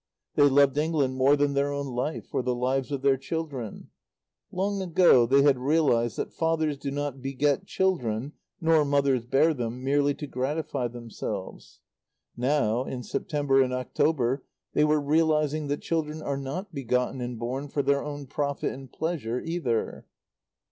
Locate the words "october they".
13.73-14.83